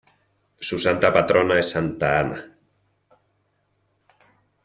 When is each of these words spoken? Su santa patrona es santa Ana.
Su 0.67 0.79
santa 0.79 1.13
patrona 1.13 1.59
es 1.59 1.69
santa 1.69 2.19
Ana. 2.19 2.43